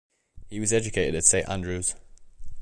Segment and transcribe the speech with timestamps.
[0.47, 1.93] He was educated at Saint Andrews.